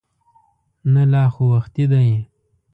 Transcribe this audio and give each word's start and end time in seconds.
نه 0.93 1.03
لا 1.11 1.23
خو 1.33 1.43
وختي 1.53 1.85
دی. 1.91 2.09